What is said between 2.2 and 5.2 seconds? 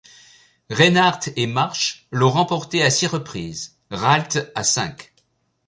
remportée à six reprises, Ralt à cinq.